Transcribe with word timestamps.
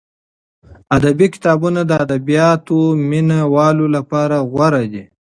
ادبي 0.95 1.27
کتابونه 1.33 1.81
د 1.85 1.91
ادبیاتو 2.05 2.77
مینه 3.09 3.39
والو 3.53 3.85
لپاره 3.95 4.37
غوره 4.51 4.83
دي. 4.93 5.03